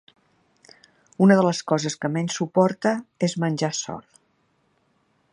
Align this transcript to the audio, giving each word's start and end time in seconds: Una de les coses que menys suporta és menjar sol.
Una 1.25 1.35
de 1.39 1.43
les 1.47 1.59
coses 1.71 1.97
que 2.05 2.09
menys 2.15 2.37
suporta 2.41 2.93
és 3.27 3.37
menjar 3.43 3.73
sol. 3.81 4.01